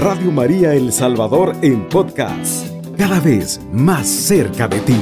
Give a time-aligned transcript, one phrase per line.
[0.00, 4.96] Radio María El Salvador en podcast, cada vez más cerca de ti.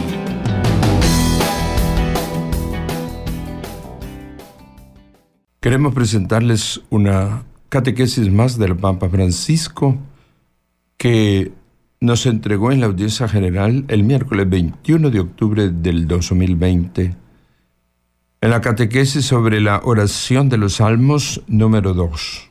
[5.61, 9.97] Queremos presentarles una catequesis más del Papa Francisco
[10.97, 11.53] que
[12.01, 17.15] nos entregó en la audiencia general el miércoles 21 de octubre del 2020.
[18.41, 22.49] En la catequesis sobre la oración de los salmos número 2,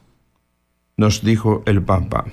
[0.98, 2.26] nos dijo el Papa,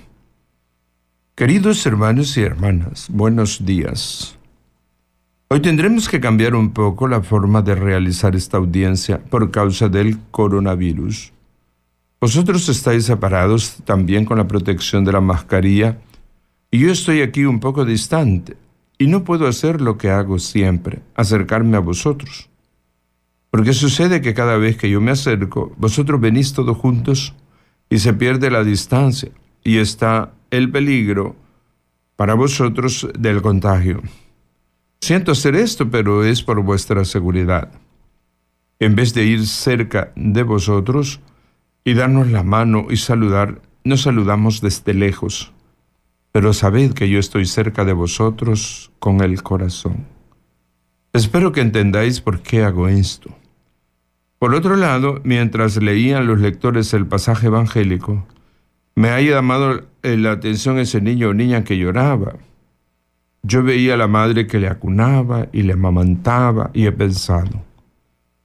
[1.37, 4.39] Queridos hermanos y hermanas, buenos días.
[5.49, 10.17] Hoy tendremos que cambiar un poco la forma de realizar esta audiencia por causa del
[10.31, 11.33] coronavirus.
[12.21, 15.99] Vosotros estáis separados también con la protección de la mascarilla
[16.71, 18.57] y yo estoy aquí un poco distante
[18.97, 22.49] y no puedo hacer lo que hago siempre, acercarme a vosotros.
[23.51, 27.35] Porque sucede que cada vez que yo me acerco, vosotros venís todos juntos
[27.91, 29.33] y se pierde la distancia
[29.65, 31.37] y está el peligro
[32.17, 34.03] para vosotros del contagio.
[35.01, 37.71] Siento hacer esto, pero es por vuestra seguridad.
[38.79, 41.21] En vez de ir cerca de vosotros
[41.85, 45.55] y darnos la mano y saludar, nos saludamos desde lejos
[46.35, 50.05] pero sabed que yo estoy cerca de vosotros con el corazón.
[51.13, 53.31] Espero que entendáis por qué hago esto.
[54.41, 58.27] Por otro lado, mientras leían los lectores el pasaje evangélico,
[58.95, 62.37] me ha llamado la atención ese niño o niña que lloraba.
[63.43, 67.63] Yo veía a la madre que le acunaba y le amamantaba y he pensado,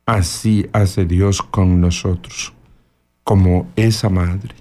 [0.05, 2.53] así hace Dios con nosotros,
[3.23, 4.55] como esa madre.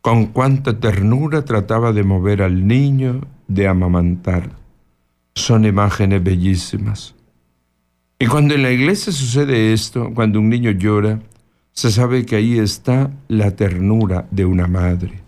[0.00, 4.50] Con cuánta ternura trataba de mover al niño, de amamantar.
[5.34, 7.14] Son imágenes bellísimas.
[8.18, 11.20] Y cuando en la iglesia sucede esto, cuando un niño llora,
[11.74, 15.22] se sabe que ahí está la ternura de una madre.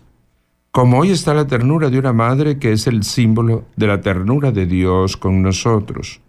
[0.71, 4.51] Como hoy está la ternura de una madre que es el símbolo de la ternura
[4.51, 6.21] de Dios con nosotros.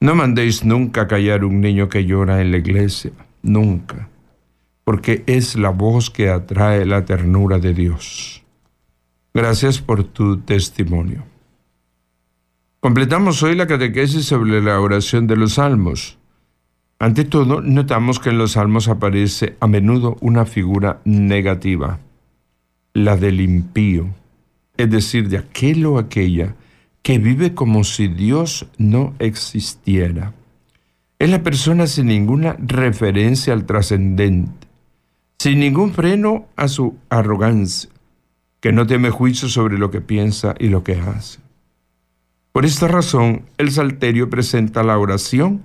[0.00, 3.12] No mandéis nunca callar un niño que llora en la iglesia,
[3.42, 4.08] nunca
[4.84, 8.42] porque es la voz que atrae la ternura de Dios.
[9.34, 11.24] Gracias por tu testimonio.
[12.80, 16.18] Completamos hoy la catequesis sobre la oración de los salmos.
[17.02, 21.98] Ante todo, notamos que en los salmos aparece a menudo una figura negativa,
[22.94, 24.06] la del impío,
[24.76, 26.54] es decir, de aquel o aquella
[27.02, 30.32] que vive como si Dios no existiera.
[31.18, 34.68] Es la persona sin ninguna referencia al trascendente,
[35.40, 37.90] sin ningún freno a su arrogancia,
[38.60, 41.40] que no teme juicio sobre lo que piensa y lo que hace.
[42.52, 45.62] Por esta razón, el Salterio presenta la oración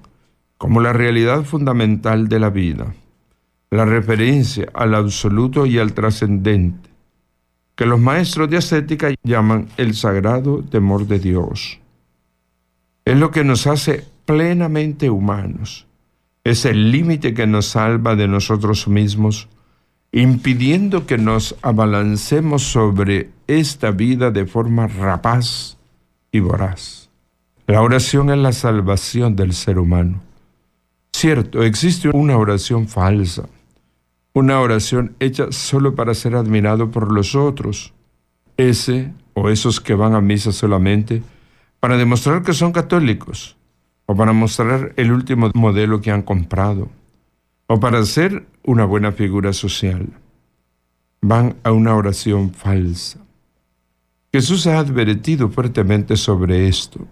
[0.57, 2.93] como la realidad fundamental de la vida,
[3.69, 6.89] la referencia al absoluto y al trascendente,
[7.75, 11.79] que los maestros de ascética llaman el sagrado temor de Dios.
[13.05, 15.87] Es lo que nos hace plenamente humanos,
[16.43, 19.47] es el límite que nos salva de nosotros mismos
[20.11, 25.77] impidiendo que nos abalancemos sobre esta vida de forma rapaz
[26.31, 27.09] y voraz.
[27.67, 30.21] La oración es la salvación del ser humano.
[31.19, 33.49] Cierto, existe una oración falsa,
[34.33, 37.91] una oración hecha solo para ser admirado por los otros.
[38.55, 41.23] Ese o esos que van a misa solamente
[41.79, 43.57] para demostrar que son católicos
[44.05, 46.87] o para mostrar el último modelo que han comprado
[47.65, 50.07] o para ser una buena figura social.
[51.21, 53.17] Van a una oración falsa.
[54.31, 57.07] Jesús ha advertido fuertemente sobre esto,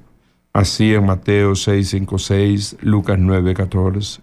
[0.55, 4.21] así en Mateo 6, 5, 6, Lucas 9, 14.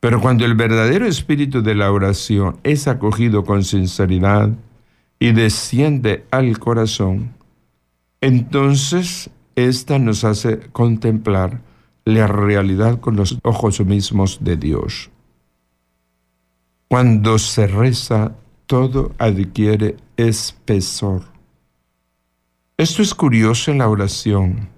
[0.00, 4.50] Pero cuando el verdadero espíritu de la oración es acogido con sinceridad
[5.18, 7.32] y desciende al corazón,
[8.20, 11.62] entonces ésta nos hace contemplar
[12.04, 15.08] la realidad con los ojos mismos de Dios.
[16.86, 18.32] Cuando se reza,
[18.66, 21.22] todo adquiere espesor.
[22.76, 24.77] Esto es curioso en la oración.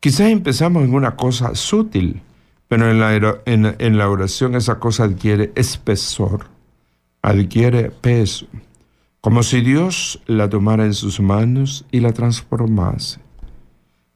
[0.00, 2.22] Quizás empezamos en una cosa sutil,
[2.68, 3.14] pero en la,
[3.44, 6.46] en la oración esa cosa adquiere espesor,
[7.20, 8.46] adquiere peso,
[9.20, 13.20] como si Dios la tomara en sus manos y la transformase.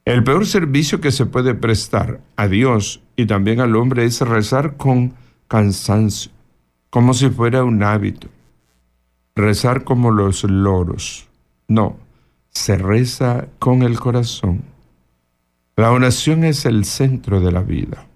[0.06, 4.76] El peor servicio que se puede prestar a Dios y también al hombre es rezar
[4.76, 5.14] con
[5.48, 6.30] cansancio,
[6.90, 8.28] como si fuera un hábito.
[9.34, 11.28] Rezar como los loros.
[11.68, 11.96] No,
[12.50, 14.73] se reza con el corazón.
[15.76, 18.06] La oración es el centro de la vida.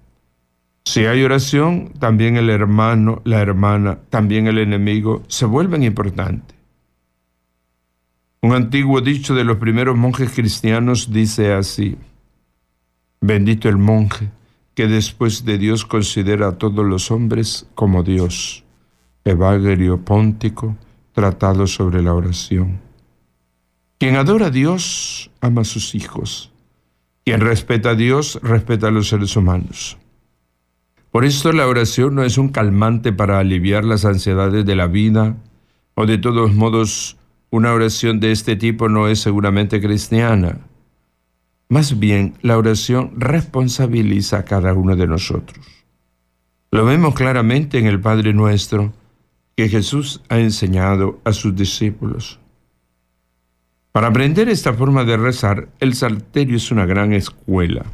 [0.84, 6.56] Si hay oración, también el hermano, la hermana, también el enemigo se vuelven importantes.
[8.40, 11.98] Un antiguo dicho de los primeros monjes cristianos dice así,
[13.20, 14.30] bendito el monje
[14.74, 18.62] que después de Dios considera a todos los hombres como Dios.
[19.24, 20.76] Evangelio Póntico,
[21.12, 22.80] tratado sobre la oración.
[23.98, 26.52] Quien adora a Dios, ama a sus hijos.
[27.28, 29.98] Quien respeta a Dios, respeta a los seres humanos.
[31.10, 35.36] Por esto la oración no es un calmante para aliviar las ansiedades de la vida,
[35.94, 37.18] o de todos modos
[37.50, 40.60] una oración de este tipo no es seguramente cristiana.
[41.68, 45.66] Más bien, la oración responsabiliza a cada uno de nosotros.
[46.70, 48.94] Lo vemos claramente en el Padre Nuestro
[49.54, 52.40] que Jesús ha enseñado a sus discípulos.
[53.92, 57.86] Para aprender esta forma de rezar, el Salterio es una gran escuela.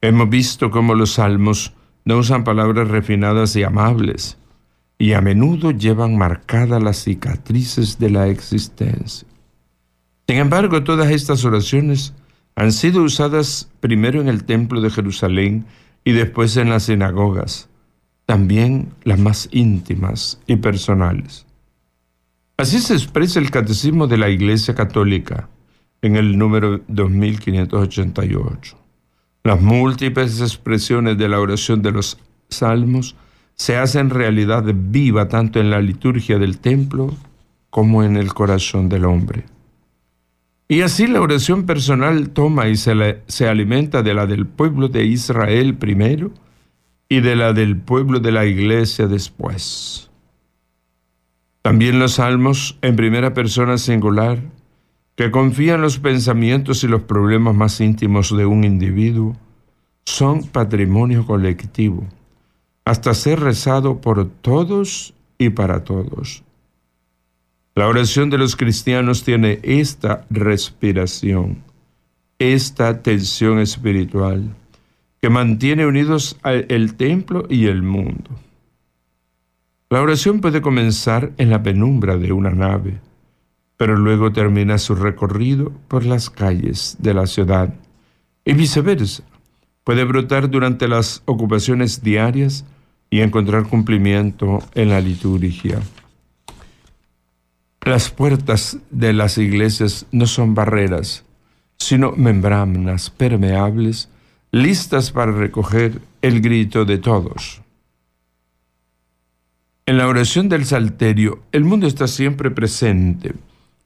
[0.00, 4.38] Hemos visto cómo los salmos no usan palabras refinadas y amables,
[4.98, 9.28] y a menudo llevan marcadas las cicatrices de la existencia.
[10.26, 12.14] Sin embargo, todas estas oraciones
[12.56, 15.66] han sido usadas primero en el templo de Jerusalén
[16.04, 17.68] y después en las sinagogas,
[18.26, 21.46] también las más íntimas y personales.
[22.60, 25.48] Así se expresa el Catecismo de la Iglesia Católica
[26.02, 28.76] en el número 2588.
[29.44, 32.18] Las múltiples expresiones de la oración de los
[32.48, 33.14] salmos
[33.54, 37.14] se hacen realidad viva tanto en la liturgia del templo
[37.70, 39.44] como en el corazón del hombre.
[40.66, 45.04] Y así la oración personal toma y se, se, alimenta de la del pueblo de
[45.04, 46.32] Israel primero
[47.08, 50.07] y de la del pueblo de la iglesia después.
[51.68, 54.38] También los salmos en primera persona singular,
[55.16, 59.36] que confían los pensamientos y los problemas más íntimos de un individuo,
[60.06, 62.06] son patrimonio colectivo,
[62.86, 66.42] hasta ser rezado por todos y para todos.
[67.74, 71.58] La oración de los cristianos tiene esta respiración,
[72.38, 74.56] esta tensión espiritual
[75.20, 78.47] que mantiene unidos el templo y el mundo.
[79.90, 83.00] La oración puede comenzar en la penumbra de una nave,
[83.78, 87.72] pero luego termina su recorrido por las calles de la ciudad
[88.44, 89.22] y viceversa.
[89.84, 92.66] Puede brotar durante las ocupaciones diarias
[93.08, 95.80] y encontrar cumplimiento en la liturgia.
[97.80, 101.24] Las puertas de las iglesias no son barreras,
[101.78, 104.10] sino membranas permeables,
[104.50, 107.62] listas para recoger el grito de todos.
[109.88, 113.32] En la oración del Salterio, el mundo está siempre presente.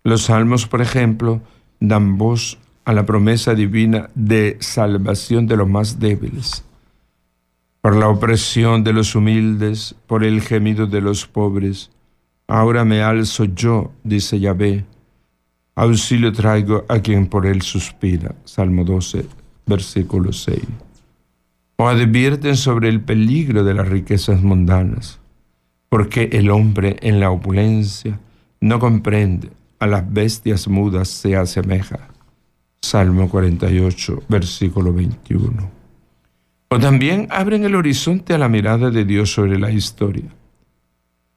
[0.02, 1.40] Los salmos, por ejemplo,
[1.78, 6.64] dan voz a la promesa divina de salvación de los más débiles,
[7.80, 11.92] por la opresión de los humildes, por el gemido de los pobres,
[12.48, 14.84] Ahora me alzo yo, dice Yahvé.
[15.76, 18.34] Auxilio traigo a quien por él suspira.
[18.44, 19.24] Salmo 12,
[19.66, 20.58] versículo 6.
[21.76, 25.21] O advierten sobre el peligro de las riquezas mundanas,
[25.92, 28.18] porque el hombre en la opulencia
[28.62, 32.08] no comprende, a las bestias mudas se asemeja.
[32.80, 35.70] Salmo 48, versículo 21.
[36.70, 40.30] O también abren el horizonte a la mirada de Dios sobre la historia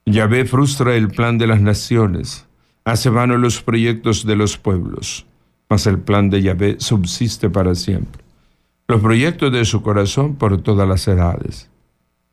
[0.05, 2.45] Yahvé frustra el plan de las naciones,
[2.85, 5.25] hace vano los proyectos de los pueblos,
[5.67, 8.23] mas el plan de Yahvé subsiste para siempre.
[8.87, 11.69] Los proyectos de su corazón por todas las edades.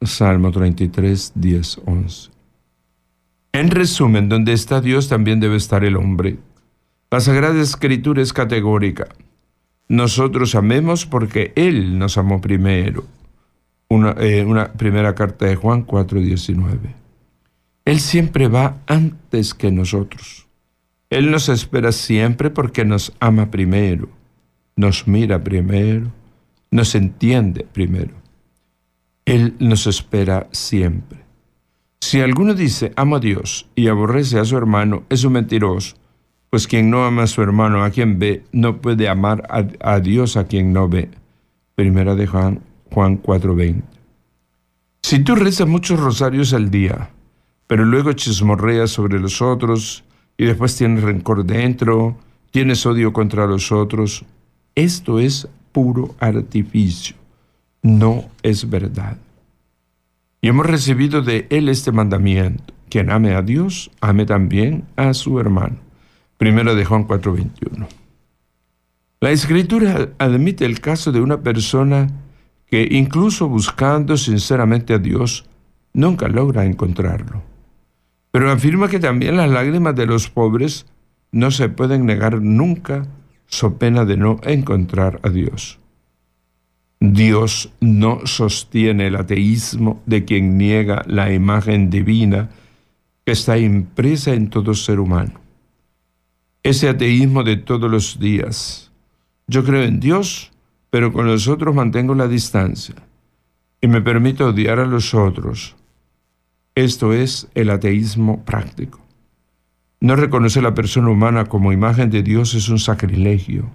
[0.04, 2.30] Salmo 33, 10, 11.
[3.52, 6.38] En resumen, donde está Dios también debe estar el hombre.
[7.10, 9.08] La Sagrada Escritura es categórica.
[9.88, 13.04] Nosotros amemos porque Él nos amó primero.
[13.88, 16.94] Una, eh, una primera carta de Juan 4, 19.
[17.84, 20.46] Él siempre va antes que nosotros.
[21.10, 24.08] Él nos espera siempre porque nos ama primero,
[24.76, 26.10] nos mira primero,
[26.70, 28.21] nos entiende primero.
[29.24, 31.20] Él nos espera siempre.
[32.00, 35.96] Si alguno dice amo a Dios y aborrece a su hermano, es un mentiroso,
[36.50, 39.48] pues quien no ama a su hermano a quien ve, no puede amar
[39.80, 41.08] a, Dios a quien no ve.
[41.74, 42.60] Primera de Juan,
[42.90, 43.82] Juan 4:20.
[45.02, 47.10] Si tú rezas muchos rosarios al día,
[47.66, 50.04] pero luego chismorreas sobre los otros
[50.36, 52.18] y después tienes rencor dentro,
[52.50, 54.24] tienes odio contra los otros.
[54.74, 57.16] Esto es puro artificio,
[57.82, 59.18] no es verdad.
[60.40, 62.74] Y hemos recibido de Él este mandamiento.
[62.88, 65.76] Quien ame a Dios, ame también a su hermano.
[66.38, 67.88] Primero de Juan 4:21.
[69.20, 72.08] La escritura admite el caso de una persona
[72.66, 75.46] que incluso buscando sinceramente a Dios,
[75.92, 77.52] nunca logra encontrarlo
[78.32, 80.86] pero afirma que también las lágrimas de los pobres
[81.30, 83.06] no se pueden negar nunca
[83.46, 85.78] so pena de no encontrar a Dios.
[87.04, 92.50] Dios no sostiene el ateísmo de quien niega la imagen divina
[93.26, 95.40] que está impresa en todo ser humano.
[96.62, 98.92] Ese ateísmo de todos los días.
[99.48, 100.52] Yo creo en Dios,
[100.90, 102.94] pero con los otros mantengo la distancia
[103.80, 105.74] y me permito odiar a los otros.
[106.76, 109.00] Esto es el ateísmo práctico.
[109.98, 113.70] No reconocer a la persona humana como imagen de Dios es un sacrilegio,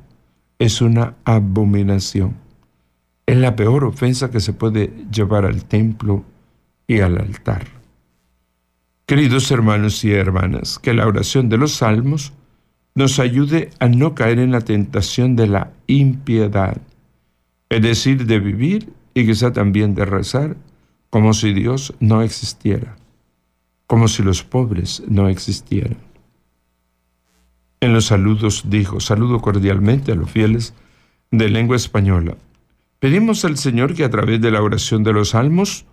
[0.60, 2.47] es una abominación.
[3.27, 6.24] Es la peor ofensa que se puede llevar al templo
[6.88, 7.67] y al altar.
[9.05, 12.31] Queridos hermanos y hermanas, que la oración de los salmos
[12.96, 16.81] nos ayude a no caer en la tentación de la impiedad,
[17.69, 20.55] es decir, de vivir y quizá también de rezar
[21.10, 22.96] como si Dios no existiera,
[23.88, 25.98] como si los pobres no existieran.
[27.81, 30.74] En los saludos dijo, saludo cordialmente a los fieles
[31.29, 32.38] de lengua española.
[33.00, 35.86] Pedimos al Señor que a través de la oración de los salmos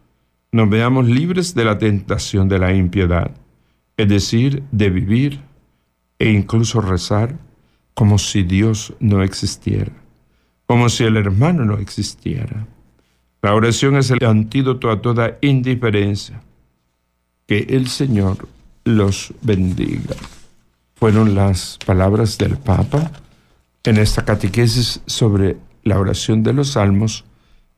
[0.52, 3.32] nos veamos libres de la tentación de la impiedad,
[3.96, 5.40] es decir, de vivir
[6.18, 7.36] e incluso rezar
[7.92, 9.92] como si Dios no existiera,
[10.66, 12.66] como si el hermano no existiera.
[13.42, 16.40] La oración es el antídoto a toda indiferencia.
[17.46, 18.48] Que el Señor
[18.84, 20.16] los bendiga.
[20.94, 23.12] Fueron las palabras del Papa
[23.82, 27.24] en esta catequesis sobre la oración de los salmos,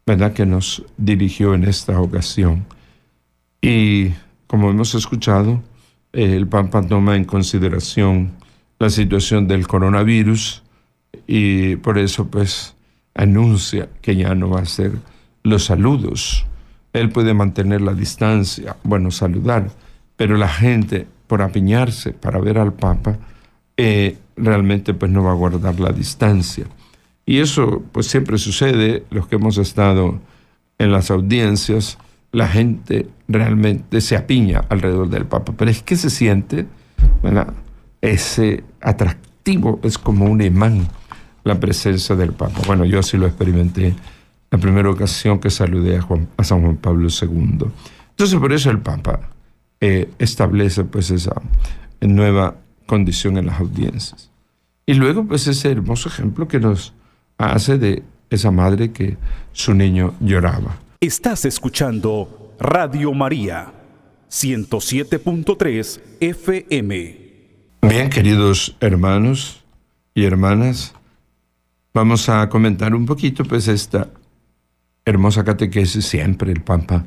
[0.07, 0.33] ¿verdad?
[0.33, 2.65] Que nos dirigió en esta ocasión.
[3.61, 4.11] Y
[4.47, 5.63] como hemos escuchado,
[6.13, 8.33] el Papa toma en consideración
[8.79, 10.63] la situación del coronavirus
[11.27, 12.75] y por eso pues
[13.15, 14.93] anuncia que ya no va a ser
[15.43, 16.47] los saludos.
[16.93, 19.71] Él puede mantener la distancia, bueno, saludar,
[20.17, 23.19] pero la gente por apiñarse para ver al Papa,
[23.77, 26.67] eh, realmente pues no va a guardar la distancia.
[27.27, 30.21] Y eso pues siempre sucede, los que hemos estado
[30.79, 31.99] en las audiencias,
[32.31, 36.67] la gente realmente se apiña alrededor del Papa, pero es que se siente
[38.01, 40.87] ese atractivo, es como un imán
[41.43, 42.61] la presencia del Papa.
[42.67, 43.95] Bueno, yo así lo experimenté
[44.51, 46.07] la primera ocasión que saludé a,
[46.37, 47.67] a San Juan Pablo II.
[48.11, 49.21] Entonces por eso el Papa
[49.81, 51.35] eh, establece pues esa
[52.01, 52.57] nueva
[52.87, 54.31] condición en las audiencias.
[54.87, 56.95] Y luego pues ese hermoso ejemplo que nos
[57.39, 59.17] hace de esa madre que
[59.53, 60.79] su niño lloraba.
[61.01, 63.73] Estás escuchando Radio María
[64.31, 67.27] 107.3 FM.
[67.83, 69.65] Bien, queridos hermanos
[70.15, 70.95] y hermanas,
[71.95, 74.09] vamos a comentar un poquito pues esta
[75.05, 77.05] hermosa catequesis, siempre el Papa,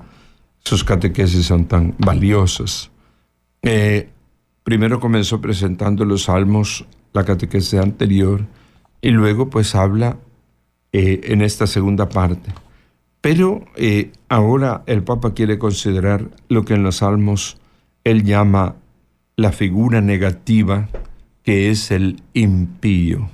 [0.64, 2.92] sus catequesis son tan valiosas.
[3.62, 4.10] Eh,
[4.64, 8.46] primero comenzó presentando los salmos, la catequesis anterior,
[9.02, 10.18] y luego pues habla
[10.92, 12.52] eh, en esta segunda parte.
[13.22, 17.58] Pero eh, ahora el Papa quiere considerar lo que en los salmos
[18.04, 18.76] él llama
[19.36, 20.90] la figura negativa,
[21.44, 23.30] que es el impío.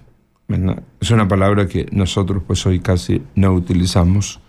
[0.99, 4.39] Es una palabra que nosotros pues hoy casi no utilizamos.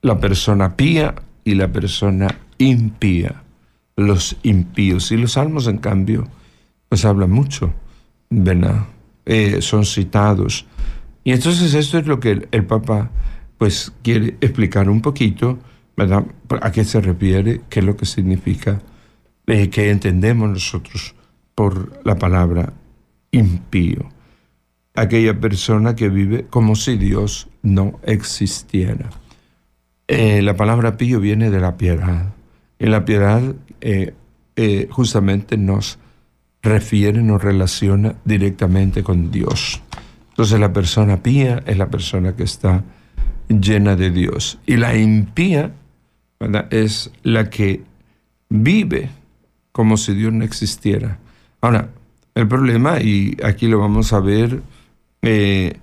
[0.00, 1.14] La persona pía
[1.44, 3.42] y la persona impía,
[3.96, 5.12] los impíos.
[5.12, 6.26] Y los salmos, en cambio,
[6.88, 7.72] pues hablan mucho,
[8.30, 8.86] ¿verdad?
[9.24, 10.66] Eh, son citados.
[11.24, 13.10] Y entonces esto es lo que el, Papa
[13.56, 15.58] pues quiere explicar un poquito,
[15.96, 16.24] ¿verdad?
[16.60, 17.60] ¿A qué se refiere?
[17.68, 18.82] ¿Qué es lo que significa?
[19.46, 21.14] Eh, ¿Qué entendemos nosotros
[21.54, 22.72] por la palabra
[23.30, 24.08] impío?
[24.94, 29.10] Aquella persona que vive como si Dios no existiera.
[30.08, 32.34] Eh, la palabra pío viene de la piedad.
[32.78, 33.54] Y la piedad
[34.90, 35.98] justamente nos
[36.62, 39.82] refiere, nos relaciona directamente con Dios.
[40.30, 42.84] Entonces la persona pía es la persona que está
[43.48, 44.58] llena de Dios.
[44.66, 45.72] Y la impía
[46.70, 47.82] es la que
[48.48, 49.10] vive
[49.72, 51.18] como si Dios no existiera.
[51.60, 51.90] Ahora,
[52.34, 54.62] el problema, y aquí lo vamos a ver,
[55.22, 55.78] eh,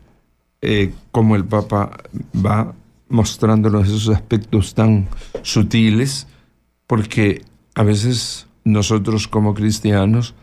[0.61, 1.97] eh, como el Papa
[2.35, 2.73] va
[3.07, 5.07] mostrándonos esos aspectos tan
[5.41, 6.27] sutiles,
[6.87, 7.43] porque
[7.75, 10.35] a veces nosotros como cristianos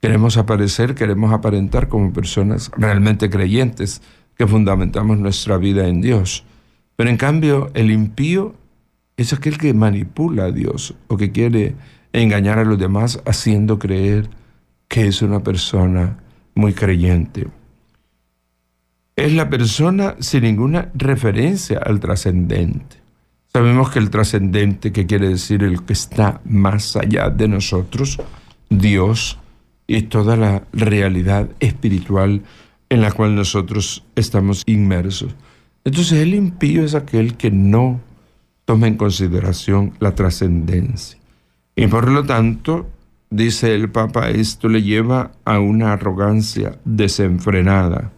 [0.00, 4.00] Queremos aparecer, queremos aparentar como personas realmente creyentes
[4.36, 6.44] que fundamentamos nuestra vida en Dios.
[6.96, 8.54] Pero en cambio, el impío
[9.16, 11.74] es aquel que manipula a Dios o que quiere
[12.12, 14.30] engañar a los demás haciendo creer
[14.88, 16.18] que es una persona
[16.54, 17.48] muy creyente.
[19.16, 22.96] Es la persona sin ninguna referencia al trascendente.
[23.52, 28.18] Sabemos que el trascendente, que quiere decir el que está más allá de nosotros,
[28.68, 29.39] Dios,
[29.90, 32.42] y toda la realidad espiritual
[32.90, 35.34] en la cual nosotros estamos inmersos.
[35.82, 38.00] Entonces el impío es aquel que no
[38.66, 41.18] toma en consideración la trascendencia.
[41.74, 42.88] Y por lo tanto,
[43.30, 48.12] dice el Papa, esto le lleva a una arrogancia desenfrenada,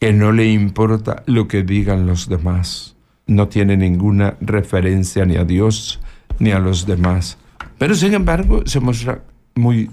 [0.00, 2.96] que no le importa lo que digan los demás.
[3.26, 6.00] No tiene ninguna referencia ni a Dios
[6.38, 7.36] ni a los demás.
[7.76, 9.20] Pero sin embargo se muestra
[9.54, 9.90] muy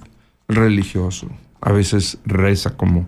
[0.51, 1.27] religioso.
[1.62, 3.08] A veces reza como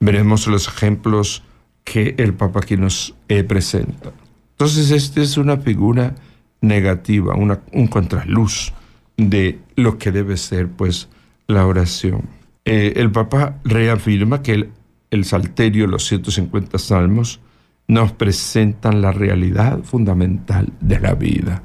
[0.00, 1.42] veremos los ejemplos
[1.84, 4.12] que el Papa aquí nos eh, presenta.
[4.52, 6.14] Entonces, esta es una figura
[6.60, 8.72] negativa, una, un contraluz
[9.16, 11.08] de lo que debe ser, pues,
[11.46, 12.28] la oración.
[12.64, 14.70] Eh, el Papa reafirma que el,
[15.10, 17.40] el Salterio, los 150 salmos,
[17.86, 21.62] nos presentan la realidad fundamental de la vida.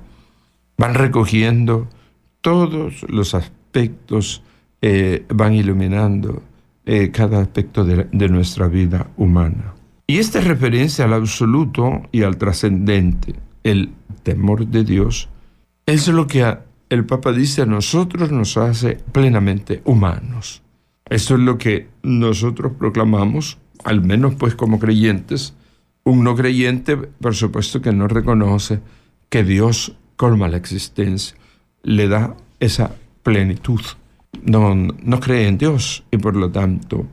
[0.78, 1.90] Van recogiendo
[2.42, 4.42] todos los aspectos,
[4.86, 6.44] eh, van iluminando
[6.86, 9.76] eh, cada aspecto de, nuestra vida humana.
[10.08, 15.30] Y esta referencia al absoluto y al trascendente, el temor de Dios,
[15.86, 16.58] es lo que
[16.90, 20.64] el Papa dice a nosotros nos hace plenamente humanos.
[21.10, 25.56] Eso es lo que nosotros proclamamos, al menos pues como creyentes.
[26.04, 28.82] Un no creyente, por supuesto que no reconoce
[29.30, 31.38] que Dios colma la existencia,
[31.84, 33.80] le da esa plenitud
[34.46, 37.06] no, no cree en Dios y por lo tanto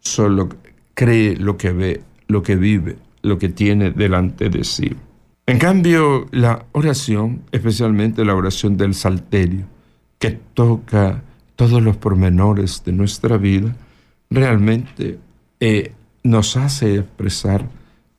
[0.00, 0.48] solo
[0.94, 4.90] cree lo que ve, lo que vive, lo que tiene delante de sí.
[5.46, 9.66] En cambio, la oración, especialmente la oración del salterio,
[10.18, 11.22] que toca
[11.56, 13.74] todos los pormenores de nuestra vida,
[14.30, 15.18] realmente
[15.60, 15.92] eh,
[16.22, 17.68] nos hace expresar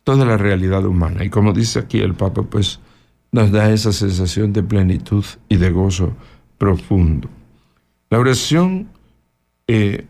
[0.04, 1.24] toda la realidad humana.
[1.24, 2.80] Y como dice aquí el Papa, pues
[3.32, 6.14] nos da esa sensación de plenitud y de gozo
[6.58, 7.30] profundo.
[8.10, 8.90] La oración
[9.68, 10.06] eh,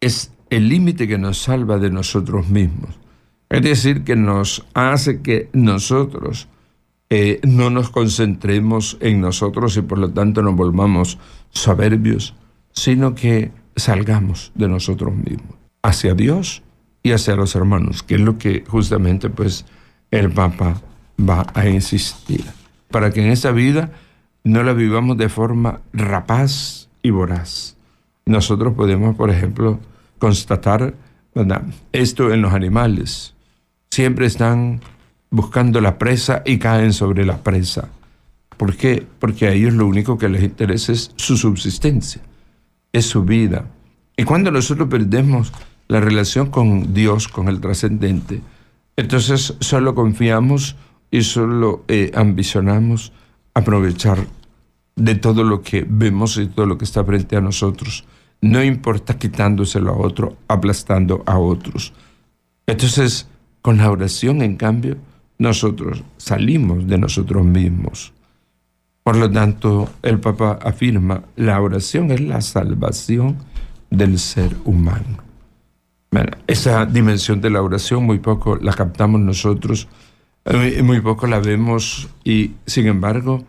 [0.00, 2.98] es el límite que nos salva de nosotros mismos.
[3.48, 6.48] Es decir, que nos hace que nosotros
[7.10, 11.18] eh, no nos concentremos en nosotros y por lo tanto nos volvamos
[11.50, 12.34] soberbios,
[12.72, 16.62] sino que salgamos de nosotros mismos hacia Dios
[17.02, 19.66] y hacia los hermanos, que es lo que justamente pues
[20.10, 20.80] el Papa
[21.18, 22.44] va a insistir,
[22.90, 23.92] para que en esta vida
[24.44, 27.76] no la vivamos de forma rapaz, y voraz.
[28.24, 29.80] Nosotros podemos, por ejemplo,
[30.18, 30.94] constatar
[31.92, 33.34] esto en los animales.
[33.90, 34.80] Siempre están
[35.30, 37.88] buscando la presa y caen sobre la presa.
[38.56, 39.06] ¿Por qué?
[39.18, 42.22] Porque a ellos lo único que les interesa es su subsistencia,
[42.92, 43.64] es su vida.
[44.16, 45.52] Y cuando nosotros perdemos
[45.88, 48.40] la relación con Dios, con el trascendente,
[48.96, 50.76] entonces solo confiamos
[51.10, 53.12] y solo eh, ambicionamos
[53.54, 54.26] aprovechar
[54.96, 58.04] de todo lo que vemos y todo lo que está frente a nosotros.
[58.40, 61.92] No importa quitándoselo a otro, aplastando a otros.
[62.66, 63.28] Entonces,
[63.62, 64.96] con la oración, en cambio,
[65.38, 68.12] nosotros salimos de nosotros mismos.
[69.02, 73.38] Por lo tanto, el Papa afirma, la oración es la salvación
[73.90, 75.18] del ser humano.
[76.46, 79.88] esa dimensión de la oración muy poco la captamos nosotros,
[80.44, 83.44] eh, muy poco la vemos y, sin embargo,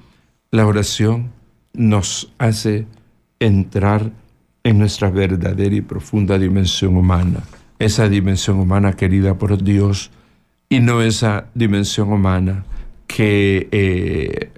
[0.54, 1.32] la oración
[1.74, 2.86] nos hace
[3.40, 4.12] entrar
[4.64, 7.40] en nuestra verdadera y profunda dimensión humana,
[7.80, 10.12] esa dimensión humana querida por Dios
[10.70, 12.66] y no esa dimensión humana
[13.08, 14.52] que eh,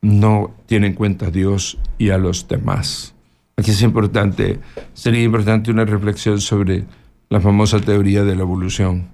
[0.00, 3.12] no tiene en cuenta a Dios y a los demás.
[3.56, 4.60] Aquí es importante,
[4.94, 6.84] sería importante una reflexión sobre
[7.30, 9.08] la famosa teoría de la evolución,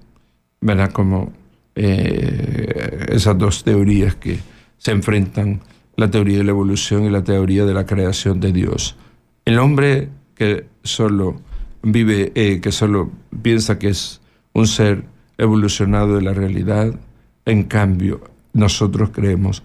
[0.61, 0.91] ¿verdad?
[0.91, 1.33] Como
[1.73, 4.37] eh, esas dos teorías que
[4.77, 5.61] se enfrentan
[5.99, 8.95] la teoría de la evolución y la teoría de la creación de Dios.
[9.43, 11.41] El hombre que solo
[11.83, 14.21] vive, eh, que solo piensa que es
[14.53, 15.03] un ser
[15.37, 16.97] evolucionado de la realidad,
[17.45, 18.21] en cambio,
[18.53, 19.61] nosotros creemos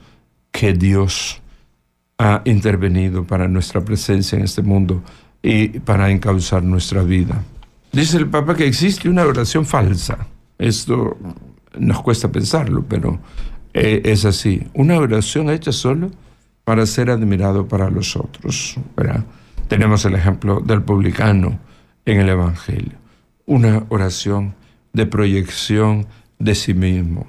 [0.51, 1.41] que Dios
[2.19, 5.05] ha intervenido para nuestra presencia en este mundo
[5.41, 7.45] y para encauzar nuestra vida.
[7.93, 10.27] Dice el Papa que existe una oración falsa.
[10.59, 11.17] Esto
[11.79, 13.21] nos cuesta pensarlo, pero
[13.73, 14.67] eh, es así.
[14.75, 16.11] Una oración hecha solo
[16.65, 18.77] para ser admirado para los otros.
[19.69, 21.59] Tenemos el ejemplo del publicano
[22.05, 22.99] en el Evangelio.
[23.47, 24.55] Una oración
[24.93, 26.07] de proyección
[26.39, 27.27] de sí mismo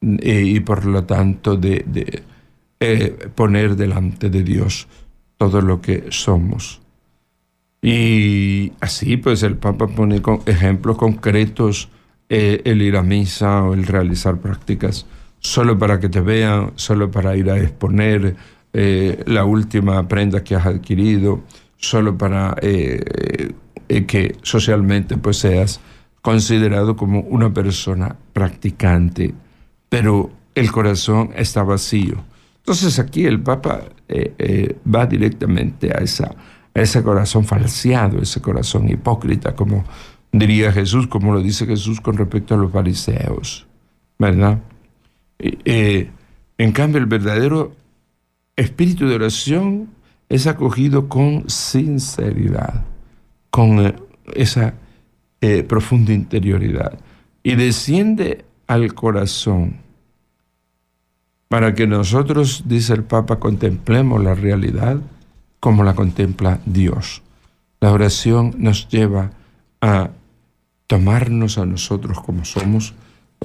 [0.00, 2.22] eh, y, por lo tanto de,
[2.80, 4.88] eh, poner delante de Dios
[5.38, 6.82] todo lo que somos.
[7.82, 11.88] Y así pues el Papa pone ejemplos concretos
[12.28, 15.06] eh, el ir a misa o el realizar prácticas
[15.38, 18.36] solo para que te vean, solo para ir a exponer,
[18.78, 21.40] eh, la última prenda que has adquirido
[21.78, 23.54] solo para eh,
[23.88, 25.80] eh, que socialmente pues seas
[26.20, 29.32] considerado como una persona practicante,
[29.88, 32.22] pero el corazón está vacío.
[32.58, 33.80] Entonces aquí el Papa
[34.94, 36.34] va directamente a, esa,
[36.74, 39.84] a ese corazón falseado, ese corazón hipócrita, como
[40.32, 43.66] diría Jesús, como lo dice Jesús con respecto a los fariseos,
[44.18, 44.58] ¿verdad?
[45.38, 47.72] en cambio, el verdadero
[48.56, 49.88] espíritu de oración
[50.28, 52.84] es acogido con sinceridad,
[53.50, 53.94] con eh,
[54.34, 54.74] esa
[55.40, 56.98] eh, profunda interioridad
[57.42, 59.76] y desciende al corazón
[61.48, 64.98] para que nosotros, dice el Papa, contemplemos la realidad
[65.60, 67.22] como la contempla Dios.
[67.80, 69.30] La oración nos lleva
[69.80, 70.10] a
[70.86, 72.94] tomarnos a nosotros como somos,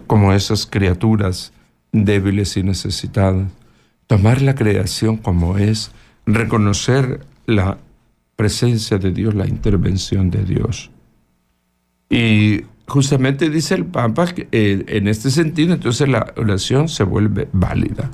[0.08, 1.54] como esas criaturas
[1.92, 3.52] débiles y necesitadas,
[4.12, 5.94] tomar la creación como es,
[6.26, 7.78] reconocer la
[8.36, 10.92] presencia de Dios, la intervención de Dios.
[12.10, 17.48] Y justamente dice el Papa que eh, en este sentido, entonces la oración se vuelve
[17.54, 18.12] válida.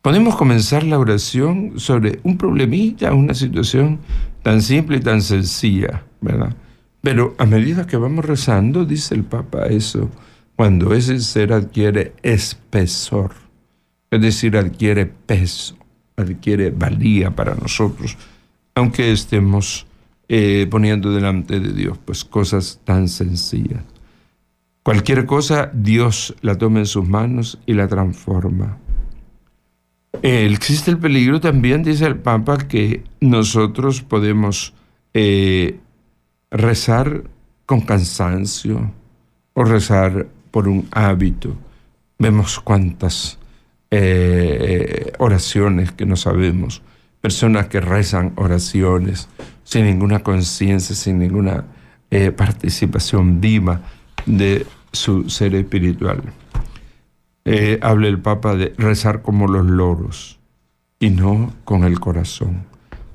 [0.00, 3.98] Podemos comenzar la oración sobre un problemilla, una situación
[4.42, 6.56] tan simple y tan sencilla, ¿verdad?
[7.02, 10.10] Pero a medida que vamos rezando, dice el Papa eso,
[10.56, 13.45] cuando ese ser adquiere espesor,
[14.10, 15.76] es decir, adquiere peso,
[16.16, 18.16] adquiere valía para nosotros,
[18.74, 19.86] aunque estemos
[20.28, 23.82] eh, poniendo delante de Dios pues cosas tan sencillas.
[24.82, 28.78] Cualquier cosa Dios la toma en sus manos y la transforma.
[30.22, 34.74] Eh, existe el peligro también, dice el Papa, que nosotros podemos
[35.12, 35.78] eh,
[36.50, 37.24] rezar
[37.66, 38.92] con cansancio
[39.54, 41.56] o rezar por un hábito.
[42.18, 43.38] Vemos cuántas
[43.90, 46.82] eh, oraciones que no sabemos,
[47.20, 49.28] personas que rezan oraciones
[49.64, 51.64] sin ninguna conciencia, sin ninguna
[52.10, 53.82] eh, participación viva
[54.26, 56.22] de su ser espiritual.
[57.44, 60.38] Eh, habla el Papa de rezar como los loros
[60.98, 62.64] y no con el corazón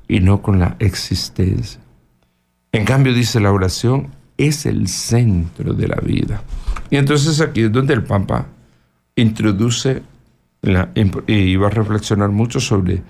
[0.08, 1.80] y no con la existencia.
[2.72, 4.08] En cambio, dice la oración,
[4.38, 6.42] es el centro de la vida.
[6.90, 8.46] Y entonces aquí es donde el Papa
[9.16, 10.02] introduce
[10.62, 13.02] y va a reflexionar mucho sobre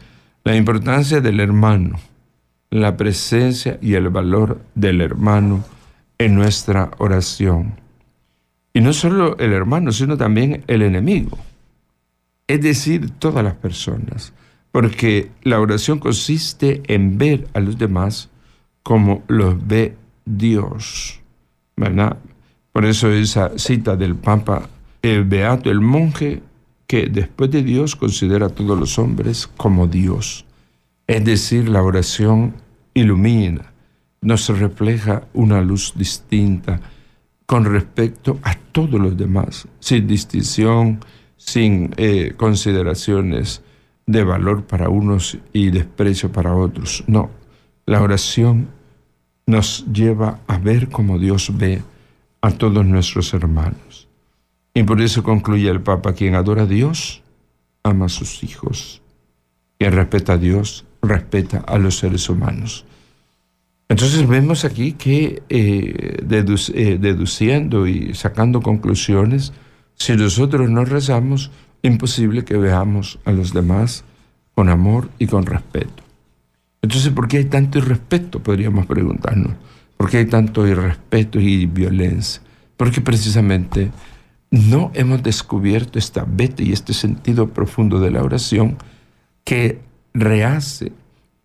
[0.45, 1.99] la importancia del hermano,
[2.71, 5.65] la presencia y el valor del hermano
[6.19, 7.75] en nuestra oración.
[8.73, 11.39] Y no solo el hermano, sino también el enemigo,
[12.47, 14.33] es decir, todas las personas,
[14.71, 18.31] porque la oración consiste en ver a los demás
[18.83, 21.21] como los ve Dios,
[21.77, 22.17] ¿verdad?
[22.73, 24.69] Por eso esa cita del Papa,
[25.03, 26.43] el Beato, el monje
[26.93, 30.45] que después de Dios considera a todos los hombres como Dios.
[31.07, 32.53] Es decir, la oración
[32.93, 33.73] ilumina,
[34.21, 36.83] nos refleja una luz distinta
[37.47, 41.01] con respecto a todos los demás, sin distinción,
[41.39, 43.63] sin eh, consideraciones
[44.05, 47.05] de valor para unos y desprecio para otros.
[47.07, 47.31] No,
[47.87, 48.69] la oración
[49.47, 51.81] nos lleva a ver como Dios ve
[52.43, 54.12] a todos nuestros hermanos.
[54.75, 57.23] Y por eso concluye el Papa, quien adora a Dios,
[57.83, 59.03] ama a sus hijos.
[59.79, 62.87] Quien respeta a Dios, respeta a los seres humanos.
[63.89, 69.53] Entonces vemos aquí que eh, eh, deduciendo y sacando conclusiones,
[69.95, 71.51] si nosotros no rezamos,
[71.83, 74.05] imposible que veamos a los demás
[74.55, 76.03] con amor y con respeto.
[76.81, 78.41] Entonces, ¿por qué hay tanto irrespeto?
[78.41, 79.53] Podríamos preguntarnos.
[79.97, 82.43] ¿Por qué hay tanto irrespeto y violencia?
[82.77, 83.91] Porque precisamente
[84.53, 88.77] no hemos descubierto esta vete y este sentido profundo de la oración
[89.45, 89.81] que
[90.13, 90.93] rehace,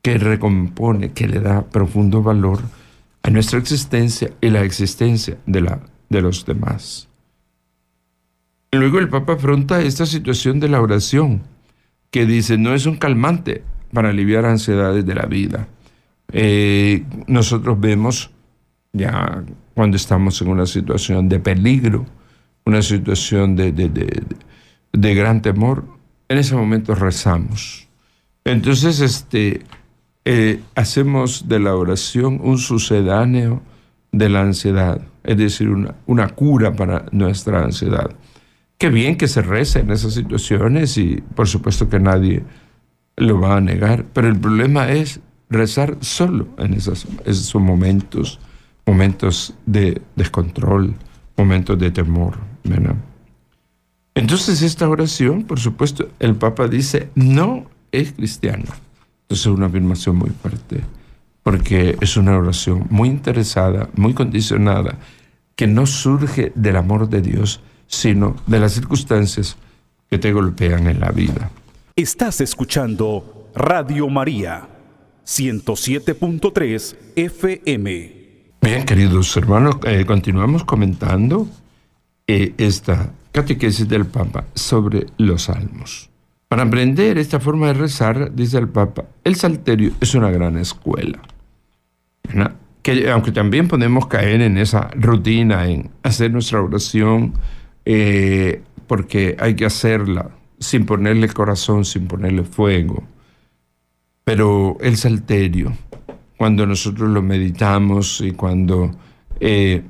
[0.02, 2.60] que recompone, que le da profundo valor
[3.24, 7.08] a nuestra existencia y la existencia de, la, de los demás.
[8.74, 11.43] Luego el Papa afronta esta situación de la oración,
[12.12, 15.70] que dice, no es un calmante para aliviar ansiedades de la vida.
[16.34, 18.32] Eh, nosotros vemos
[18.91, 19.43] ya
[19.74, 22.06] cuando estamos en una situación de peligro,
[22.67, 25.86] una situación de, de, gran temor,
[26.27, 27.88] en ese momento rezamos.
[28.43, 29.62] Entonces, este,
[30.25, 33.62] eh, hacemos de la oración un sucedáneo
[34.12, 38.12] de la ansiedad, es decir, una, una cura para nuestra ansiedad.
[38.77, 42.43] Qué bien que se reza en esas situaciones y por supuesto que nadie
[43.15, 48.41] lo va a negar, pero el problema es rezar solo en esos momentos,
[48.86, 50.95] momentos de descontrol,
[51.38, 52.46] momentos de temor.
[54.15, 58.65] Entonces esta oración, por supuesto, el Papa dice, no es cristiana.
[59.23, 60.82] Entonces es una afirmación muy fuerte,
[61.43, 64.97] porque es una oración muy interesada, muy condicionada,
[65.56, 69.58] que no surge del amor de Dios, sino de las circunstancias
[70.10, 71.51] que te golpean en la vida.
[71.95, 74.67] Estás escuchando Radio María,
[75.25, 78.17] 107.3 FM.
[78.62, 81.47] Bien, queridos hermanos, eh, continuamos comentando
[82.28, 86.10] eh, esta catequesis del Papa sobre los salmos.
[86.48, 91.20] Para aprender esta forma de rezar, dice el Papa, el salterio es una gran escuela.
[92.82, 97.34] Que, aunque también podemos caer en esa rutina, en hacer nuestra oración,
[97.86, 103.04] eh, porque hay que hacerla sin ponerle corazón, sin ponerle fuego.
[104.24, 105.74] Pero el salterio,
[106.38, 108.92] cuando nosotros lo meditamos y cuando
[109.40, 109.84] eh,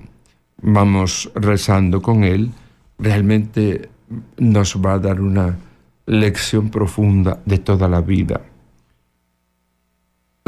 [0.61, 2.51] vamos rezando con él,
[2.97, 3.89] realmente
[4.37, 5.57] nos va a dar una
[6.05, 8.41] lección profunda de toda la vida.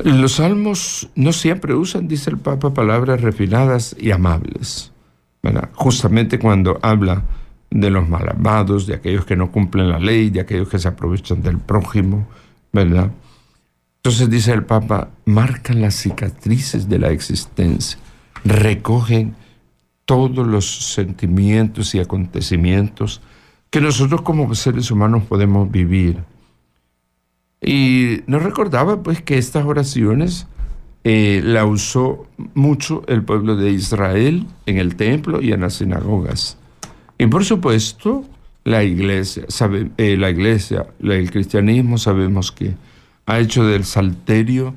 [0.04, 4.94] Los salmos no siempre usan, dice el Papa, palabras refinadas y amables.
[5.74, 7.24] Justamente cuando habla
[7.70, 11.42] de los malvados, de aquellos que no cumplen la ley, de aquellos que se aprovechan
[11.42, 12.28] del prójimo,
[12.72, 13.12] ¿verdad?
[13.98, 18.00] Entonces dice el Papa, marcan las cicatrices de la existencia,
[18.46, 19.36] recogen
[20.10, 23.22] todos los sentimientos y acontecimientos
[23.70, 26.18] que nosotros como seres humanos podemos vivir.
[27.62, 30.48] Y nos recordaba pues que estas oraciones
[31.04, 36.58] eh, la usó mucho el pueblo de Israel en el templo y en las sinagogas.
[37.20, 38.26] Y por supuesto,
[38.64, 39.44] la iglesia,
[39.98, 42.74] eh, la iglesia, el cristianismo sabemos que
[43.28, 44.74] ha hecho del salterio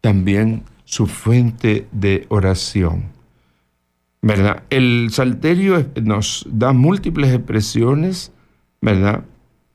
[0.00, 3.21] también su fuente de oración.
[4.22, 4.62] ¿Verdad?
[4.70, 8.32] El salterio nos da múltiples expresiones,
[8.80, 9.24] ¿verdad?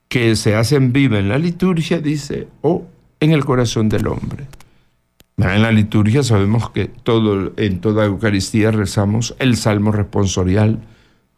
[0.08, 2.86] Que se hacen viva en la liturgia, dice, o
[3.20, 4.48] en el corazón del hombre.
[5.38, 10.80] En la liturgia sabemos que todo, en toda Eucaristía rezamos el salmo responsorial,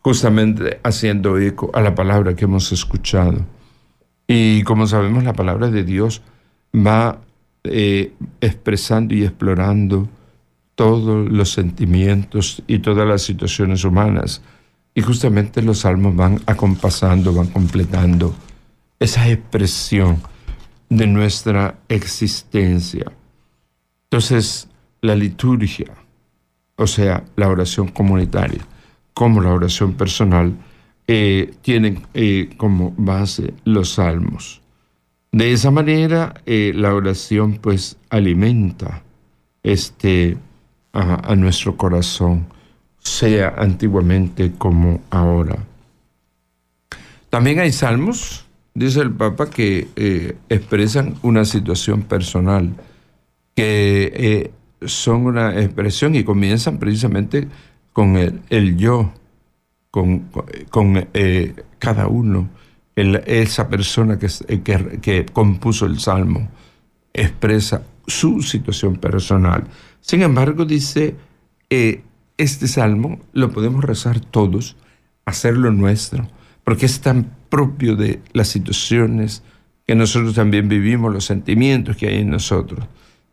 [0.01, 3.45] justamente haciendo eco a la palabra que hemos escuchado.
[4.27, 6.21] Y como sabemos, la palabra de Dios
[6.73, 7.19] va
[7.63, 10.07] eh, expresando y explorando
[10.79, 14.41] todos los sentimientos y todas las situaciones humanas.
[14.95, 18.33] Y justamente los salmos van acompasando, van completando
[18.97, 20.21] esa expresión
[20.87, 23.11] de nuestra existencia.
[24.05, 24.69] Entonces,
[25.01, 25.93] la liturgia,
[26.77, 28.65] o sea, la oración comunitaria,
[29.13, 30.53] como la oración personal,
[31.07, 34.61] eh, tienen eh, como base los salmos.
[35.33, 39.03] De esa manera, eh, la oración pues alimenta
[39.61, 40.37] este,
[40.93, 42.47] a, nuestro corazón,
[42.99, 45.57] sea antiguamente como ahora.
[47.29, 52.75] También hay salmos, dice el Papa, que expresan una situación personal,
[53.55, 54.51] que
[54.85, 57.47] son una expresión y comienzan precisamente
[57.93, 58.15] con
[58.49, 59.11] el, yo,
[59.91, 60.29] con,
[61.13, 62.49] eh, cada uno,
[62.95, 64.61] esa persona eh,
[65.01, 66.49] que, compuso el salmo,
[67.13, 69.65] expresa su situación personal.
[70.01, 71.15] Sin embargo, dice,
[71.69, 72.01] eh,
[72.37, 74.75] este salmo lo podemos rezar todos,
[75.25, 76.27] hacerlo nuestro,
[76.63, 79.43] porque es tan propio de las situaciones
[79.85, 82.85] que nosotros también vivimos, los sentimientos que hay en nosotros,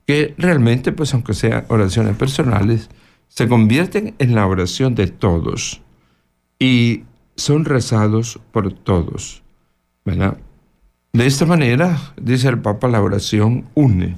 [0.07, 2.89] que realmente, pues aunque sean oraciones personales,
[3.29, 5.83] se convierten en la oración de todos
[6.59, 7.05] y
[7.37, 9.43] son rezados por todos.
[10.05, 10.39] ¿verdad?
[11.13, 14.17] De esta manera, dice el Papa, la oración une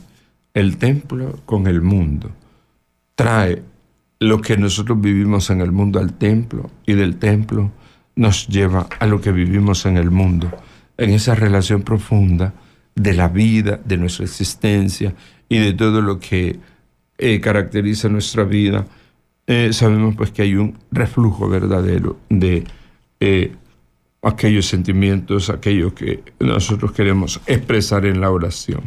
[0.59, 2.33] el templo con el mundo,
[3.15, 3.63] trae
[4.19, 7.71] lo que nosotros vivimos en el mundo al templo y del templo
[8.17, 10.51] nos lleva a lo que vivimos en el mundo,
[10.97, 12.55] en esa relación profunda
[12.97, 15.15] de la vida, de nuestra existencia
[15.49, 16.59] y de todo lo que
[17.19, 18.85] eh, caracteriza nuestra vida
[19.47, 22.65] eh, sabemos pues que hay un reflujo verdadero de
[23.21, 23.53] eh,
[24.23, 28.83] aquellos sentimientos, aquellos que nosotros queremos expresar en la oración.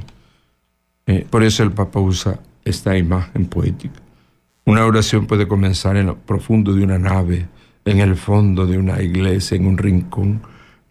[1.07, 3.99] Eh, por eso el Papa usa esta imagen poética.
[4.65, 7.47] Una oración puede comenzar en lo profundo de una nave,
[7.85, 10.41] en el fondo de una iglesia, en un rincón,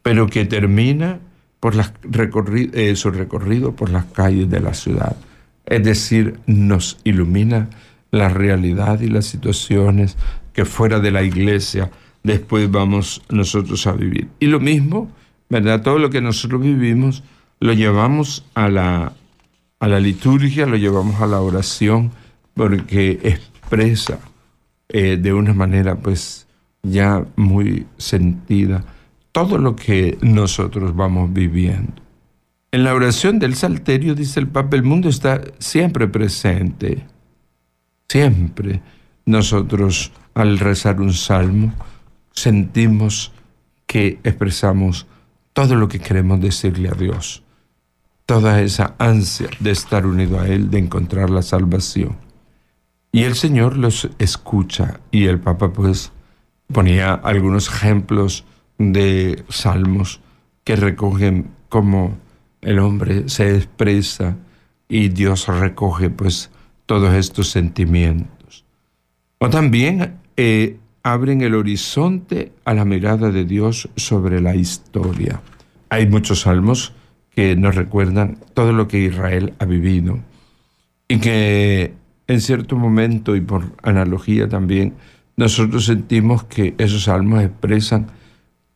[0.03, 1.21] pero que termina
[1.61, 5.17] por su recorrido por las calles de la ciudad.
[5.67, 7.69] Es decir, nos ilumina
[8.11, 10.17] la realidad y las situaciones
[10.53, 11.91] que fuera de la iglesia
[12.25, 14.29] después vamos nosotros a vivir.
[14.41, 15.11] Y lo mismo,
[15.49, 15.83] ¿verdad?
[15.83, 17.23] Todo lo que nosotros vivimos
[17.61, 19.13] lo llevamos a la,
[19.81, 22.13] a la liturgia, lo llevamos a la oración,
[22.55, 24.19] porque expresa
[24.89, 26.47] eh, de una manera pues
[26.83, 28.85] ya muy sentida
[29.33, 31.93] todo lo que nosotros vamos viviendo.
[32.73, 37.05] En la oración del Salterio, dice el Papa, el mundo está siempre presente
[38.11, 38.83] Siempre
[39.25, 41.73] nosotros al rezar un salmo
[42.33, 43.31] sentimos
[43.87, 45.07] que expresamos
[45.53, 47.45] todo lo que queremos decirle a Dios,
[48.31, 52.17] toda esa ansia de estar unido a Él, de encontrar la salvación.
[53.11, 56.13] Y el Señor los escucha y el Papa pues
[56.73, 58.45] ponía algunos ejemplos
[58.79, 60.21] de salmos
[60.63, 62.19] que recogen cómo
[62.61, 64.37] el hombre se expresa
[64.89, 66.53] y Dios recoge pues
[66.87, 68.65] todos estos sentimientos.
[69.39, 75.43] O también eh, abren el horizonte a la mirada de Dios sobre la historia.
[75.89, 76.95] Hay muchos salmos
[77.35, 80.19] que nos recuerdan todo lo que Israel ha vivido
[81.09, 81.95] y que
[82.27, 84.95] en cierto momento y por analogía también
[85.37, 88.09] nosotros sentimos que esos salmos expresan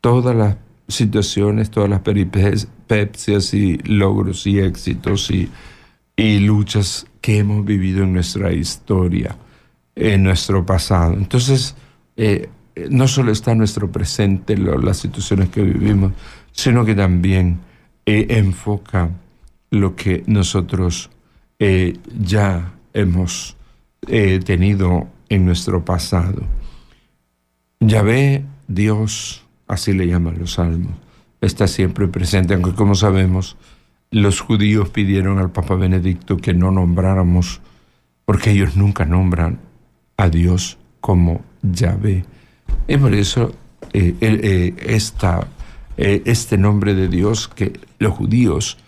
[0.00, 0.56] todas las
[0.88, 5.50] situaciones, todas las peripecias y logros y éxitos y,
[6.16, 9.36] y luchas que hemos vivido en nuestra historia,
[9.94, 11.14] en nuestro pasado.
[11.14, 11.74] Entonces,
[12.16, 12.48] eh,
[12.90, 16.12] no solo está nuestro presente, las situaciones que vivimos,
[16.52, 17.60] sino que también
[18.06, 19.10] eh, enfoca
[19.70, 21.10] lo que nosotros
[21.58, 23.56] eh, ya hemos
[24.06, 26.42] tenido en nuestro pasado.
[27.80, 30.92] Yahvé, Dios, así le llaman los salmos,
[31.40, 33.56] está siempre presente, aunque como sabemos,
[34.10, 37.60] los judíos pidieron al Papa Benedicto que no nombráramos,
[38.24, 39.58] porque ellos nunca nombran
[40.16, 42.24] a Dios como Yahvé.
[42.86, 43.52] Y por eso
[43.92, 44.74] eh, eh,
[45.96, 48.78] eh, este nombre de Dios que los judíos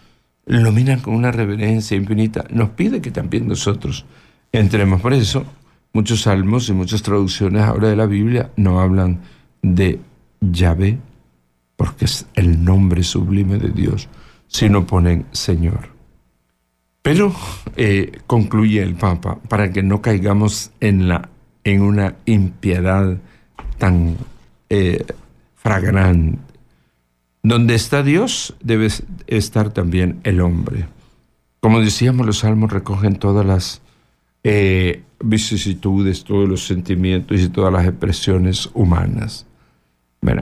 [0.47, 4.07] lo miran con una reverencia infinita, nos pide que también nosotros
[4.53, 5.01] entremos.
[5.01, 5.45] Por eso
[5.93, 9.21] muchos salmos y muchas traducciones ahora de la Biblia no hablan
[9.63, 9.99] de
[10.41, 10.99] Yahvé,
[11.77, 14.09] porque es el nombre sublime de Dios,
[14.47, 15.91] sino ponen Señor.
[17.03, 17.35] Pero
[18.27, 21.29] concluye el Papa, para que no caigamos en la
[21.67, 23.19] en una impiedad
[23.79, 24.17] tan
[24.71, 25.05] eh,
[25.57, 26.39] fragrante.
[27.47, 28.89] Donde está Dios debe
[29.29, 30.89] estar también el hombre.
[31.61, 33.83] Como decíamos, los salmos recogen todas las
[34.43, 39.47] eh, vicisitudes, todos los sentimientos y todas las expresiones humanas.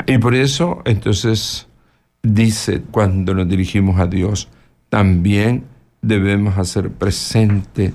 [0.06, 1.66] y por eso, entonces,
[2.22, 4.48] dice, cuando nos dirigimos a Dios,
[4.88, 5.64] también
[6.00, 7.92] debemos hacer presente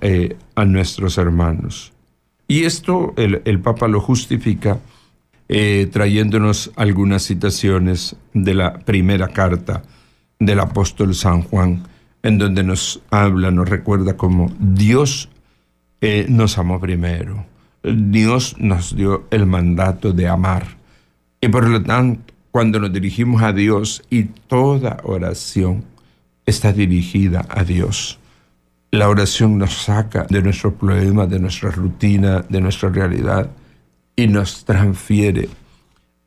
[0.00, 1.92] eh, a nuestros hermanos.
[2.48, 4.80] Y esto el, Papa lo justifica
[5.52, 9.82] eh, trayéndonos algunas citaciones de la primera carta
[10.38, 11.82] del apóstol San Juan,
[12.22, 15.28] en donde nos habla, nos recuerda cómo Dios
[16.00, 17.46] eh, nos amó primero.
[17.82, 20.68] Dios nos dio el mandato de amar.
[21.40, 25.82] Y por lo tanto, cuando nos dirigimos a Dios y toda oración
[26.46, 28.20] está dirigida a Dios.
[28.92, 33.50] La oración nos saca de nuestros problemas, de nuestra rutina, de nuestra realidad
[34.20, 35.48] y nos transfiere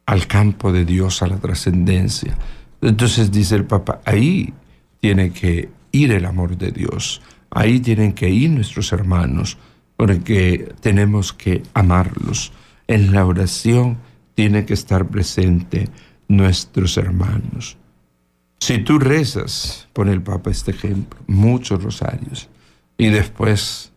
[0.08, 2.36] al campo de Dios, a la trascendencia.
[2.82, 4.52] Entonces dice el Papa, ahí
[5.00, 9.60] tiene que ir el amor de Dios, ahí tienen que ir nuestros hermanos,
[9.96, 12.52] porque tenemos que amarlos.
[12.88, 14.00] En la oración
[14.34, 15.88] tiene que estar presente
[16.28, 17.78] nuestros hermanos.
[18.60, 22.50] Si tú rezas, pone el Papa este ejemplo, muchos rosarios,
[22.98, 23.92] y después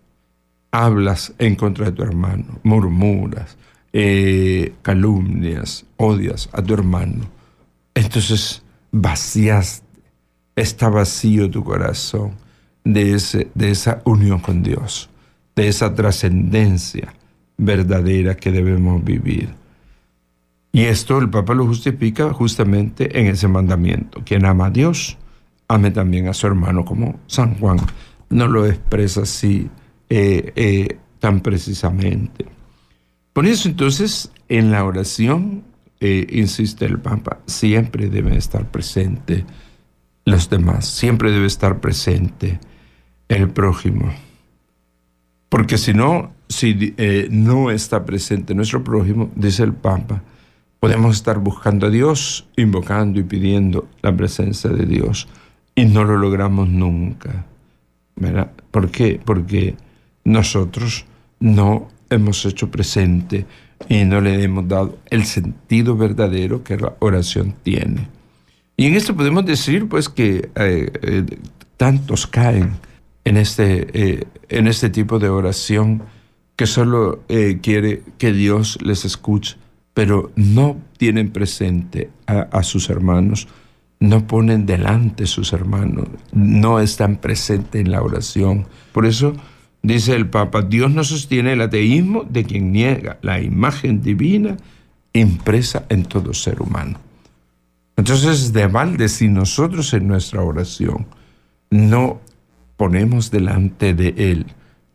[0.70, 3.56] hablas en contra de tu hermano, murmuras,
[3.98, 7.24] eh, calumnias, odias a tu hermano,
[7.94, 9.82] entonces vacías,
[10.54, 12.32] está vacío tu corazón
[12.84, 15.08] de, ese, de esa unión con Dios,
[15.54, 17.14] de esa trascendencia
[17.56, 19.48] verdadera que debemos vivir.
[20.72, 24.20] Y esto el Papa lo justifica justamente en ese mandamiento.
[24.26, 25.16] Quien ama a Dios,
[25.68, 27.78] ame también a su hermano, como San Juan
[28.28, 29.70] no lo expresa así
[30.10, 32.55] eh, eh, tan precisamente.
[33.36, 35.62] Por eso entonces en la oración,
[36.00, 39.44] eh, insiste el Papa, siempre deben estar presentes
[40.24, 42.58] los demás, siempre debe estar presente
[43.28, 44.10] el prójimo.
[45.50, 46.94] Porque si no, si
[47.28, 50.22] no está presente nuestro prójimo, dice el Papa,
[50.80, 55.28] Podemos estar buscando a Dios, invocando y pidiendo la presencia de Dios
[55.74, 57.44] y no lo logramos nunca.
[58.14, 58.52] ¿verdad?
[58.70, 59.20] ¿Por qué?
[59.22, 59.76] Porque
[60.24, 61.04] nosotros
[61.40, 63.46] no hemos hecho presente
[63.88, 68.08] y no le hemos dado el sentido verdadero que la oración tiene.
[68.76, 71.24] Y en esto podemos decir pues que eh, eh,
[71.76, 72.76] tantos caen
[73.24, 76.02] en este, eh, en este tipo de oración
[76.56, 77.22] que solo
[77.60, 79.58] quiere que Dios les escuche
[79.96, 83.48] pero no tienen presente a, sus hermanos,
[83.98, 88.66] no ponen delante sus hermanos, no están presentes en la oración.
[88.92, 89.32] Por eso
[89.86, 94.56] Dice el Papa, Dios no sostiene el ateísmo de quien niega la imagen divina
[95.12, 96.98] impresa en todo ser humano.
[97.96, 101.06] Entonces, de balde, si nosotros en nuestra oración
[101.70, 102.20] no
[102.76, 104.46] ponemos delante de Él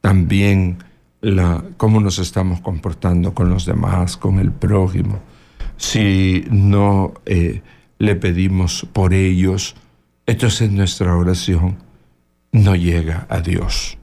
[0.02, 0.80] también
[1.22, 5.22] la, cómo nos estamos comportando con los demás, con el prójimo,
[5.78, 7.62] si no eh,
[7.98, 9.74] le pedimos por ellos,
[10.26, 11.78] entonces nuestra oración
[12.52, 13.98] no llega a Dios.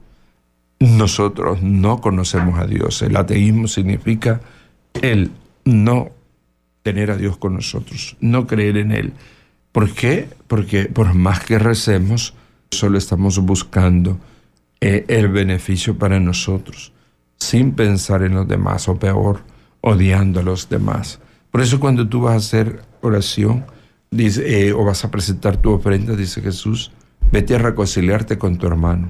[0.79, 3.01] Nosotros no conocemos a Dios.
[3.01, 4.41] El ateísmo significa
[5.01, 5.31] el
[5.65, 6.09] no
[6.83, 9.13] tener a Dios con nosotros, no creer en Él.
[9.71, 10.29] ¿Por qué?
[10.47, 12.33] Porque por más que recemos,
[12.71, 14.17] solo estamos buscando
[14.81, 16.93] eh, el beneficio para nosotros,
[17.37, 19.41] sin pensar en los demás, o peor,
[19.81, 21.19] odiando a los demás.
[21.51, 23.65] Por eso cuando tú vas a hacer oración
[24.11, 26.91] dice, eh, o vas a presentar tu ofrenda, dice Jesús,
[27.31, 29.09] vete a reconciliarte con tu hermano,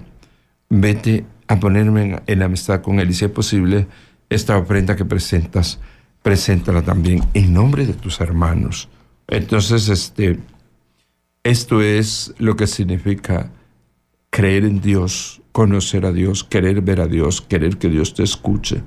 [0.69, 3.87] vete a ponerme en, amistad con él y si es posible,
[4.29, 5.79] esta ofrenda que presentas,
[6.21, 8.87] preséntala también en nombre de tus hermanos.
[9.27, 10.39] Entonces, este,
[11.43, 13.51] esto es lo que significa
[14.29, 18.83] creer en Dios, conocer a Dios, querer ver a Dios, querer que Dios te escuche.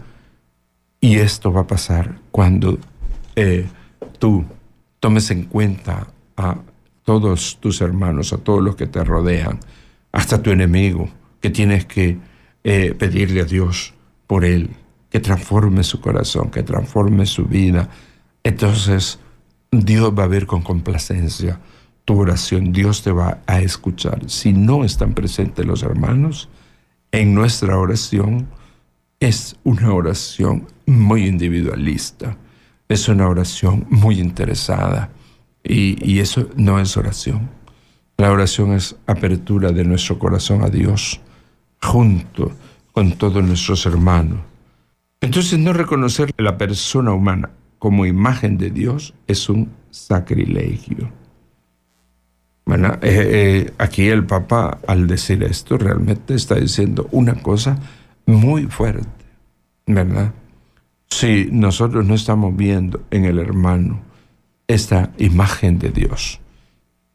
[1.01, 2.79] Y esto va a pasar cuando
[3.35, 3.67] eh,
[4.21, 4.45] tú
[5.01, 6.07] tomes en cuenta
[6.37, 6.59] a
[7.03, 9.59] todos tus hermanos, a todos los que te rodean,
[10.13, 11.09] hasta tu enemigo,
[11.43, 12.19] que tienes que
[12.65, 13.93] eh, pedirle a Dios
[14.29, 14.71] por él,
[15.11, 17.91] que transforme su corazón, que transforme su vida.
[18.45, 19.19] Entonces,
[19.71, 21.61] Dios va a ver con complacencia
[22.05, 24.31] tu oración, Dios te va a escuchar.
[24.31, 26.49] Si no están presentes los hermanos,
[27.11, 28.49] en nuestra oración
[29.21, 32.37] es una oración muy individualista,
[32.89, 35.11] es una oración muy interesada
[35.65, 37.51] y, y eso no es oración.
[38.17, 41.21] La oración es apertura de nuestro corazón a Dios
[41.83, 42.53] junto
[42.93, 44.39] con todos nuestros hermanos.
[45.21, 51.11] Entonces no reconocer la persona humana como imagen de Dios es un sacrilegio.
[52.65, 57.79] Bueno, eh, eh, aquí el Papa al decir esto realmente está diciendo una cosa
[58.27, 59.09] muy fuerte,
[59.87, 60.33] ¿verdad?
[61.11, 64.01] Si nosotros no estamos viendo en el hermano
[64.69, 66.41] esta imagen de Dios,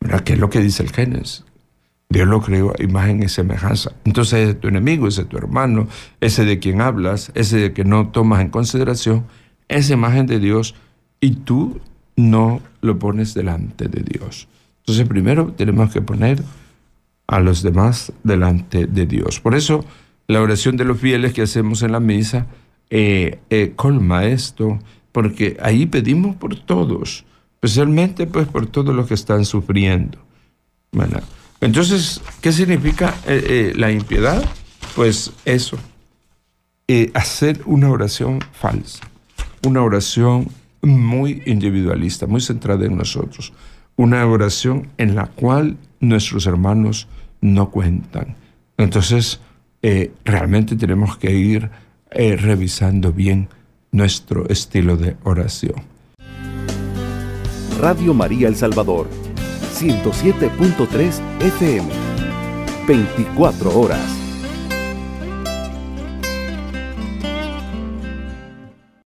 [0.01, 0.21] ¿verdad?
[0.21, 1.46] ¿Qué es lo que dice el Génesis?
[2.09, 3.91] Dios lo creó a imagen y semejanza.
[4.05, 5.87] Entonces ese es tu enemigo, ese es tu hermano,
[6.21, 9.25] ese de quien hablas, ese de que no tomas en consideración,
[9.67, 10.75] esa imagen de Dios
[11.19, 11.81] y tú
[12.15, 14.47] no lo pones delante de Dios.
[14.79, 16.41] Entonces primero tenemos que poner
[17.27, 19.41] a los demás delante de Dios.
[19.41, 19.83] Por eso
[20.27, 22.47] la oración de los fieles que hacemos en la misa
[22.89, 24.79] eh, eh, colma esto,
[25.11, 30.19] porque ahí pedimos por todos, especialmente pues por todos los que están sufriendo.
[31.61, 34.43] Entonces, ¿qué significa eh, la impiedad?
[34.95, 35.77] Pues eso,
[37.13, 39.01] hacer una oración falsa,
[39.65, 40.49] una oración
[40.81, 43.53] muy individualista, muy centrada en nosotros
[43.97, 47.07] una oración en la cual nuestros hermanos
[47.41, 48.35] no cuentan.
[48.77, 49.39] Entonces,
[49.81, 51.69] eh, realmente tenemos que ir
[52.11, 53.49] eh, revisando bien
[53.91, 55.81] nuestro estilo de oración.
[57.79, 59.09] Radio María El Salvador,
[59.79, 61.85] 107.3 FM,
[62.87, 64.26] 24 horas.